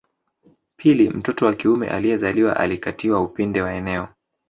[0.77, 4.07] Pili mtoto wa kiume aliyezaliwa alikatiwa upinde wa eneo